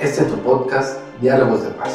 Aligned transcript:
Este 0.00 0.22
es 0.22 0.28
tu 0.28 0.36
podcast, 0.42 0.98
Diálogos 1.20 1.62
de 1.62 1.70
Paz. 1.70 1.92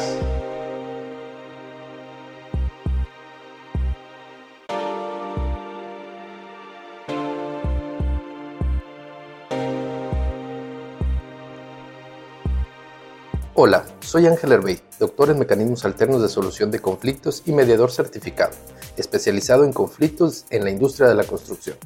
Hola, 13.54 13.84
soy 14.00 14.26
Ángel 14.26 14.52
Herbey, 14.52 14.80
doctor 14.98 15.30
en 15.30 15.38
mecanismos 15.38 15.84
alternos 15.84 16.22
de 16.22 16.28
solución 16.28 16.70
de 16.70 16.80
conflictos 16.80 17.42
y 17.44 17.52
mediador 17.52 17.90
certificado, 17.90 18.52
especializado 18.96 19.64
en 19.64 19.72
conflictos 19.72 20.44
en 20.50 20.64
la 20.64 20.70
industria 20.70 21.08
de 21.08 21.14
la 21.16 21.24
construcción 21.24 21.76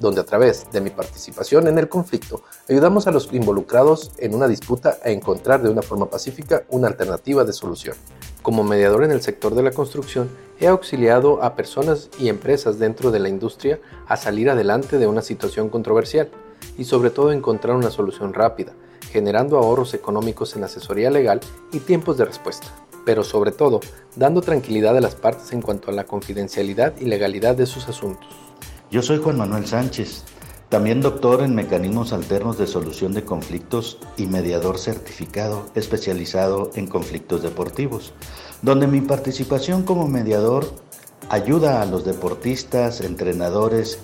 donde 0.00 0.20
a 0.20 0.24
través 0.24 0.70
de 0.70 0.80
mi 0.80 0.90
participación 0.90 1.66
en 1.66 1.78
el 1.78 1.88
conflicto 1.88 2.42
ayudamos 2.68 3.06
a 3.06 3.10
los 3.10 3.32
involucrados 3.32 4.12
en 4.18 4.34
una 4.34 4.48
disputa 4.48 4.98
a 5.04 5.10
encontrar 5.10 5.62
de 5.62 5.70
una 5.70 5.82
forma 5.82 6.10
pacífica 6.10 6.64
una 6.68 6.88
alternativa 6.88 7.44
de 7.44 7.52
solución. 7.52 7.96
Como 8.42 8.64
mediador 8.64 9.04
en 9.04 9.10
el 9.10 9.22
sector 9.22 9.54
de 9.54 9.62
la 9.62 9.72
construcción, 9.72 10.28
he 10.60 10.66
auxiliado 10.66 11.42
a 11.42 11.54
personas 11.54 12.08
y 12.18 12.28
empresas 12.28 12.78
dentro 12.78 13.10
de 13.10 13.18
la 13.18 13.28
industria 13.28 13.80
a 14.06 14.16
salir 14.16 14.50
adelante 14.50 14.98
de 14.98 15.06
una 15.06 15.22
situación 15.22 15.68
controversial 15.68 16.30
y 16.76 16.84
sobre 16.84 17.10
todo 17.10 17.32
encontrar 17.32 17.76
una 17.76 17.90
solución 17.90 18.34
rápida, 18.34 18.72
generando 19.10 19.58
ahorros 19.58 19.94
económicos 19.94 20.56
en 20.56 20.64
asesoría 20.64 21.10
legal 21.10 21.40
y 21.72 21.80
tiempos 21.80 22.16
de 22.16 22.24
respuesta 22.24 22.68
pero 23.08 23.24
sobre 23.24 23.52
todo 23.52 23.80
dando 24.16 24.42
tranquilidad 24.42 24.94
a 24.94 25.00
las 25.00 25.14
partes 25.14 25.50
en 25.54 25.62
cuanto 25.62 25.90
a 25.90 25.94
la 25.94 26.04
confidencialidad 26.04 26.92
y 27.00 27.06
legalidad 27.06 27.56
de 27.56 27.64
sus 27.64 27.88
asuntos. 27.88 28.28
Yo 28.90 29.02
soy 29.02 29.18
Juan 29.18 29.36
Manuel 29.36 29.66
Sánchez, 29.66 30.24
también 30.70 31.02
doctor 31.02 31.42
en 31.42 31.54
mecanismos 31.54 32.14
alternos 32.14 32.56
de 32.56 32.66
solución 32.66 33.12
de 33.12 33.22
conflictos 33.22 33.98
y 34.16 34.24
mediador 34.24 34.78
certificado 34.78 35.66
especializado 35.74 36.70
en 36.74 36.86
conflictos 36.86 37.42
deportivos, 37.42 38.14
donde 38.62 38.86
mi 38.86 39.02
participación 39.02 39.82
como 39.82 40.08
mediador 40.08 40.72
ayuda 41.28 41.82
a 41.82 41.84
los 41.84 42.06
deportistas, 42.06 43.02
entrenadores 43.02 43.98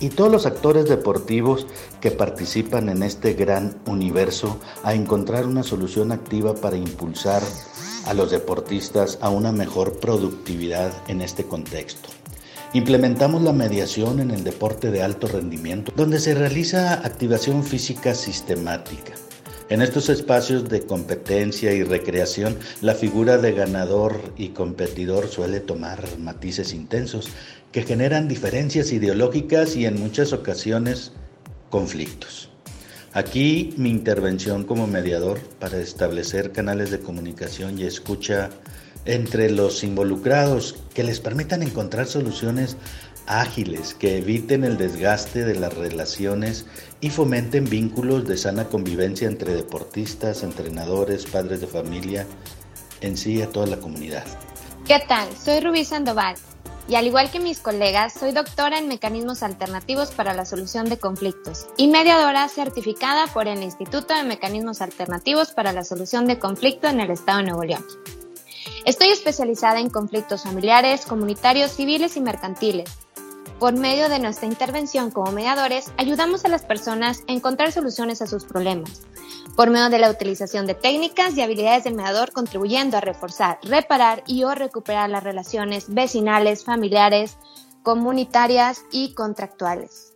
y 0.00 0.08
todos 0.08 0.32
los 0.32 0.46
actores 0.46 0.88
deportivos 0.88 1.66
que 2.00 2.10
participan 2.10 2.88
en 2.88 3.02
este 3.02 3.34
gran 3.34 3.82
universo 3.86 4.56
a 4.82 4.94
encontrar 4.94 5.46
una 5.46 5.62
solución 5.62 6.10
activa 6.10 6.54
para 6.54 6.78
impulsar 6.78 7.42
a 8.06 8.14
los 8.14 8.30
deportistas 8.30 9.18
a 9.20 9.28
una 9.28 9.52
mejor 9.52 10.00
productividad 10.00 10.90
en 11.08 11.20
este 11.20 11.44
contexto. 11.44 12.21
Implementamos 12.74 13.42
la 13.42 13.52
mediación 13.52 14.18
en 14.20 14.30
el 14.30 14.44
deporte 14.44 14.90
de 14.90 15.02
alto 15.02 15.28
rendimiento, 15.28 15.92
donde 15.94 16.18
se 16.18 16.34
realiza 16.34 16.94
activación 16.94 17.64
física 17.64 18.14
sistemática. 18.14 19.12
En 19.68 19.82
estos 19.82 20.08
espacios 20.08 20.70
de 20.70 20.86
competencia 20.86 21.74
y 21.74 21.82
recreación, 21.82 22.56
la 22.80 22.94
figura 22.94 23.36
de 23.36 23.52
ganador 23.52 24.32
y 24.38 24.50
competidor 24.50 25.28
suele 25.28 25.60
tomar 25.60 26.02
matices 26.18 26.72
intensos 26.72 27.28
que 27.72 27.82
generan 27.82 28.26
diferencias 28.26 28.90
ideológicas 28.92 29.76
y 29.76 29.84
en 29.84 30.00
muchas 30.00 30.32
ocasiones 30.32 31.12
conflictos. 31.68 32.48
Aquí 33.12 33.74
mi 33.76 33.90
intervención 33.90 34.64
como 34.64 34.86
mediador 34.86 35.38
para 35.58 35.78
establecer 35.78 36.52
canales 36.52 36.90
de 36.90 37.00
comunicación 37.00 37.78
y 37.78 37.84
escucha 37.84 38.48
entre 39.04 39.50
los 39.50 39.82
involucrados 39.84 40.76
que 40.94 41.02
les 41.02 41.20
permitan 41.20 41.62
encontrar 41.62 42.06
soluciones 42.06 42.76
ágiles 43.26 43.94
que 43.94 44.18
eviten 44.18 44.64
el 44.64 44.76
desgaste 44.76 45.44
de 45.44 45.54
las 45.54 45.74
relaciones 45.74 46.66
y 47.00 47.10
fomenten 47.10 47.68
vínculos 47.68 48.26
de 48.26 48.36
sana 48.36 48.68
convivencia 48.68 49.28
entre 49.28 49.54
deportistas, 49.54 50.42
entrenadores, 50.42 51.26
padres 51.26 51.60
de 51.60 51.66
familia, 51.66 52.26
en 53.00 53.16
sí 53.16 53.42
a 53.42 53.48
toda 53.48 53.66
la 53.66 53.78
comunidad. 53.78 54.24
¿Qué 54.86 55.00
tal? 55.06 55.28
Soy 55.36 55.60
Rubí 55.60 55.84
Sandoval 55.84 56.36
y 56.88 56.96
al 56.96 57.06
igual 57.06 57.30
que 57.30 57.38
mis 57.38 57.60
colegas, 57.60 58.12
soy 58.12 58.32
doctora 58.32 58.78
en 58.78 58.88
mecanismos 58.88 59.42
alternativos 59.42 60.10
para 60.10 60.34
la 60.34 60.44
solución 60.44 60.88
de 60.88 60.98
conflictos 60.98 61.66
y 61.76 61.86
mediadora 61.86 62.48
certificada 62.48 63.28
por 63.28 63.46
el 63.46 63.62
Instituto 63.62 64.14
de 64.14 64.24
Mecanismos 64.24 64.80
Alternativos 64.80 65.52
para 65.52 65.72
la 65.72 65.84
Solución 65.84 66.26
de 66.26 66.38
Conflicto 66.40 66.88
en 66.88 67.00
el 67.00 67.10
Estado 67.10 67.38
de 67.38 67.44
Nuevo 67.44 67.64
León. 67.64 67.84
Estoy 68.84 69.10
especializada 69.10 69.78
en 69.78 69.90
conflictos 69.90 70.42
familiares, 70.42 71.06
comunitarios, 71.06 71.70
civiles 71.70 72.16
y 72.16 72.20
mercantiles. 72.20 72.90
Por 73.60 73.74
medio 73.74 74.08
de 74.08 74.18
nuestra 74.18 74.48
intervención 74.48 75.12
como 75.12 75.30
mediadores, 75.30 75.92
ayudamos 75.98 76.44
a 76.44 76.48
las 76.48 76.62
personas 76.62 77.22
a 77.28 77.32
encontrar 77.32 77.70
soluciones 77.70 78.22
a 78.22 78.26
sus 78.26 78.44
problemas, 78.44 79.02
por 79.54 79.70
medio 79.70 79.88
de 79.88 80.00
la 80.00 80.10
utilización 80.10 80.66
de 80.66 80.74
técnicas 80.74 81.36
y 81.36 81.42
habilidades 81.42 81.84
del 81.84 81.94
mediador 81.94 82.32
contribuyendo 82.32 82.96
a 82.96 83.00
reforzar, 83.00 83.60
reparar 83.62 84.24
y 84.26 84.42
o 84.42 84.52
recuperar 84.52 85.08
las 85.10 85.22
relaciones 85.22 85.94
vecinales, 85.94 86.64
familiares, 86.64 87.36
comunitarias 87.84 88.82
y 88.90 89.14
contractuales. 89.14 90.11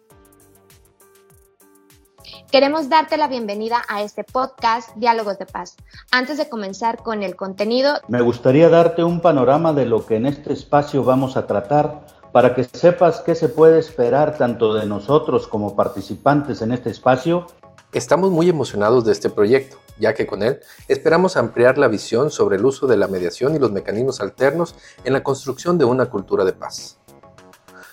Queremos 2.57 2.89
darte 2.89 3.19
la 3.19 3.29
bienvenida 3.29 3.83
a 3.87 4.01
este 4.01 4.25
podcast 4.25 4.89
Diálogos 4.97 5.39
de 5.39 5.45
Paz. 5.45 5.77
Antes 6.11 6.39
de 6.39 6.49
comenzar 6.49 7.03
con 7.03 7.23
el 7.23 7.37
contenido, 7.37 8.01
me 8.09 8.23
gustaría 8.23 8.71
darte 8.71 9.05
un 9.05 9.21
panorama 9.21 9.75
de 9.75 9.85
lo 9.85 10.07
que 10.07 10.17
en 10.17 10.25
este 10.25 10.55
espacio 10.55 11.05
vamos 11.05 11.37
a 11.37 11.47
tratar 11.47 12.07
para 12.33 12.55
que 12.55 12.65
sepas 12.65 13.21
qué 13.21 13.35
se 13.35 13.51
puede 13.51 13.79
esperar 13.79 14.39
tanto 14.39 14.73
de 14.73 14.87
nosotros 14.87 15.47
como 15.47 15.77
participantes 15.77 16.63
en 16.63 16.73
este 16.73 16.89
espacio. 16.89 17.47
Estamos 17.93 18.31
muy 18.31 18.49
emocionados 18.49 19.05
de 19.05 19.13
este 19.13 19.29
proyecto, 19.29 19.77
ya 19.99 20.15
que 20.15 20.27
con 20.27 20.43
él 20.43 20.61
esperamos 20.89 21.37
ampliar 21.37 21.77
la 21.77 21.89
visión 21.89 22.31
sobre 22.31 22.57
el 22.57 22.65
uso 22.65 22.87
de 22.87 22.97
la 22.97 23.07
mediación 23.07 23.55
y 23.55 23.59
los 23.59 23.71
mecanismos 23.71 24.23
alternos 24.23 24.77
en 25.05 25.13
la 25.13 25.23
construcción 25.23 25.77
de 25.77 25.85
una 25.85 26.07
cultura 26.07 26.47
de 26.47 26.55
paz. 26.55 26.97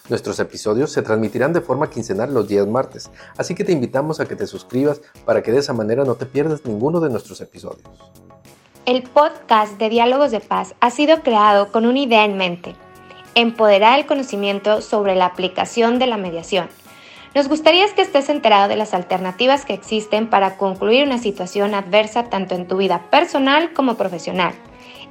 Nuestros 0.09 0.37
episodios 0.39 0.91
se 0.91 1.01
transmitirán 1.01 1.53
de 1.53 1.61
forma 1.61 1.89
quincenal 1.89 2.33
los 2.33 2.49
días 2.49 2.67
martes, 2.67 3.09
así 3.37 3.55
que 3.55 3.63
te 3.63 3.71
invitamos 3.71 4.19
a 4.19 4.25
que 4.25 4.35
te 4.35 4.47
suscribas 4.47 4.99
para 5.25 5.41
que 5.41 5.53
de 5.53 5.59
esa 5.59 5.71
manera 5.71 6.03
no 6.03 6.15
te 6.15 6.25
pierdas 6.25 6.65
ninguno 6.65 6.99
de 6.99 7.09
nuestros 7.09 7.39
episodios. 7.39 7.87
El 8.85 9.03
podcast 9.03 9.77
de 9.79 9.87
Diálogos 9.87 10.31
de 10.31 10.41
Paz 10.41 10.75
ha 10.81 10.91
sido 10.91 11.21
creado 11.21 11.71
con 11.71 11.85
una 11.85 11.99
idea 11.99 12.25
en 12.25 12.35
mente, 12.35 12.75
empoderar 13.33 13.97
el 13.97 14.05
conocimiento 14.05 14.81
sobre 14.81 15.15
la 15.15 15.27
aplicación 15.27 15.99
de 15.99 16.07
la 16.07 16.17
mediación. 16.17 16.67
Nos 17.33 17.47
gustaría 17.47 17.87
que 17.95 18.01
estés 18.01 18.27
enterado 18.27 18.67
de 18.67 18.75
las 18.75 18.93
alternativas 18.93 19.63
que 19.63 19.73
existen 19.73 20.29
para 20.29 20.57
concluir 20.57 21.05
una 21.05 21.17
situación 21.17 21.75
adversa 21.75 22.25
tanto 22.25 22.55
en 22.55 22.67
tu 22.67 22.75
vida 22.75 23.09
personal 23.09 23.71
como 23.71 23.95
profesional 23.95 24.53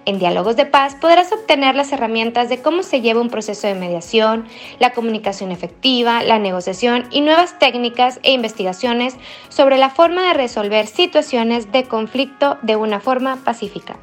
en 0.04 0.18
Diálogos 0.18 0.56
de 0.56 0.66
Paz 0.66 0.96
podrás 1.00 1.32
obtener 1.32 1.74
las 1.74 1.92
herramientas 1.92 2.48
de 2.48 2.60
cómo 2.60 2.82
se 2.82 3.00
lleva 3.00 3.20
un 3.20 3.30
proceso 3.30 3.66
de 3.66 3.74
mediación, 3.74 4.46
la 4.78 4.92
comunicación 4.92 5.52
efectiva, 5.52 6.22
la 6.22 6.38
negociación 6.38 7.06
y 7.10 7.20
nuevas 7.20 7.58
técnicas 7.58 8.20
e 8.22 8.32
investigaciones 8.32 9.16
sobre 9.48 9.78
la 9.78 9.90
forma 9.90 10.26
de 10.28 10.34
resolver 10.34 10.86
situaciones 10.86 11.72
de 11.72 11.84
conflicto 11.84 12.58
de 12.62 12.76
una 12.76 13.00
forma 13.00 13.36
pacífica 13.44 13.96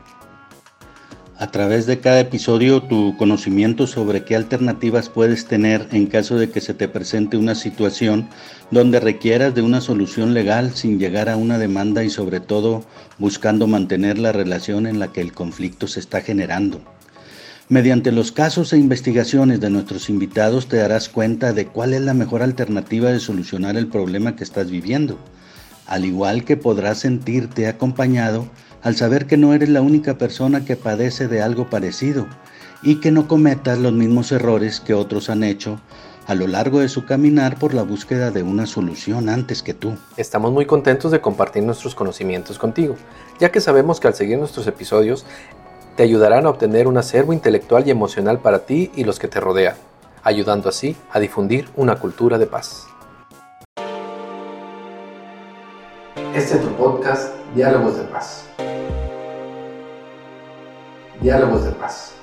a 1.39 1.51
través 1.51 1.85
de 1.85 2.01
cada 2.01 2.19
episodio 2.19 2.83
tu 2.83 3.15
conocimiento 3.15 3.87
sobre 3.87 4.25
qué 4.25 4.35
alternativas 4.35 5.07
puedes 5.07 5.45
tener 5.45 5.87
en 5.93 6.07
caso 6.07 6.37
de 6.37 6.49
que 6.49 6.59
se 6.59 6.73
te 6.73 6.89
presente 6.89 7.37
una 7.37 7.55
situación 7.55 8.27
donde 8.71 8.99
requieras 8.99 9.55
de 9.55 9.61
una 9.61 9.79
solución 9.79 10.33
legal 10.33 10.75
sin 10.75 10.99
llegar 10.99 11.29
a 11.29 11.37
una 11.37 11.57
demanda 11.57 12.03
y 12.03 12.09
sobre 12.09 12.41
todo 12.41 12.83
buscando 13.19 13.67
mantener 13.67 14.19
la 14.19 14.33
relación 14.33 14.85
en 14.85 14.99
la 14.99 15.13
que 15.13 15.21
el 15.21 15.31
conflicto 15.31 15.87
se 15.87 16.01
está 16.01 16.19
generando. 16.19 16.81
Mediante 17.69 18.11
los 18.11 18.33
casos 18.33 18.73
e 18.73 18.77
investigaciones 18.77 19.61
de 19.61 19.69
nuestros 19.69 20.09
invitados 20.09 20.67
te 20.67 20.75
darás 20.75 21.07
cuenta 21.07 21.53
de 21.53 21.67
cuál 21.67 21.93
es 21.93 22.01
la 22.01 22.13
mejor 22.13 22.43
alternativa 22.43 23.11
de 23.11 23.21
solucionar 23.21 23.77
el 23.77 23.87
problema 23.87 24.35
que 24.35 24.43
estás 24.43 24.69
viviendo, 24.69 25.17
al 25.85 26.03
igual 26.03 26.43
que 26.43 26.57
podrás 26.57 26.99
sentirte 26.99 27.67
acompañado 27.67 28.49
al 28.81 28.95
saber 28.95 29.27
que 29.27 29.37
no 29.37 29.53
eres 29.53 29.69
la 29.69 29.81
única 29.81 30.17
persona 30.17 30.65
que 30.65 30.75
padece 30.75 31.27
de 31.27 31.41
algo 31.41 31.69
parecido 31.69 32.27
y 32.81 33.01
que 33.01 33.11
no 33.11 33.27
cometas 33.27 33.77
los 33.77 33.93
mismos 33.93 34.31
errores 34.31 34.79
que 34.79 34.93
otros 34.93 35.29
han 35.29 35.43
hecho 35.43 35.79
a 36.27 36.35
lo 36.35 36.45
largo 36.45 36.79
de 36.79 36.89
su 36.89 37.05
caminar 37.05 37.57
por 37.57 37.73
la 37.73 37.81
búsqueda 37.81 38.29
de 38.29 38.43
una 38.43 38.67
solución 38.67 39.29
antes 39.29 39.63
que 39.63 39.73
tú. 39.73 39.95
Estamos 40.15 40.51
muy 40.51 40.67
contentos 40.67 41.11
de 41.11 41.21
compartir 41.21 41.63
nuestros 41.63 41.95
conocimientos 41.95 42.59
contigo, 42.59 42.95
ya 43.39 43.51
que 43.51 43.59
sabemos 43.59 43.99
que 43.99 44.07
al 44.07 44.13
seguir 44.13 44.37
nuestros 44.37 44.67
episodios 44.67 45.25
te 45.95 46.03
ayudarán 46.03 46.45
a 46.45 46.49
obtener 46.49 46.87
un 46.87 46.97
acervo 46.97 47.33
intelectual 47.33 47.87
y 47.87 47.91
emocional 47.91 48.39
para 48.39 48.59
ti 48.59 48.91
y 48.95 49.05
los 49.05 49.17
que 49.17 49.27
te 49.27 49.39
rodean, 49.39 49.75
ayudando 50.23 50.69
así 50.69 50.95
a 51.11 51.19
difundir 51.19 51.67
una 51.75 51.95
cultura 51.95 52.37
de 52.37 52.45
paz. 52.45 52.85
Este 56.35 56.55
es 56.55 56.61
tu 56.61 56.69
podcast 56.75 57.33
Diálogos 57.55 57.97
de 57.97 58.03
Paz. 58.03 58.45
Diálogos 61.21 61.65
de 61.65 61.71
Paz. 61.71 62.18